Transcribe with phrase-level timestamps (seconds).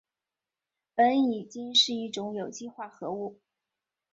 [0.95, 3.39] 苯乙腈是一种有机化合物。